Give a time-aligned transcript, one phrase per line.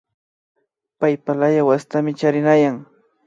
[0.99, 2.75] Paypalaya wasitami charinayan